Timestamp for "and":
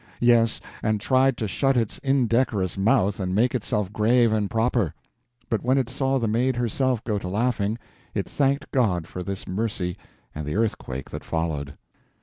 0.81-0.99, 3.19-3.35, 4.33-4.49, 10.33-10.43